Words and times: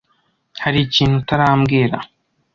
Hari 0.63 0.79
ikintu 0.85 1.15
utarambwira? 1.17 1.97